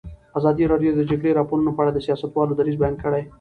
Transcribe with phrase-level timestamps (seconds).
[0.37, 3.23] ازادي راډیو د د جګړې راپورونه په اړه د سیاستوالو دریځ بیان کړی.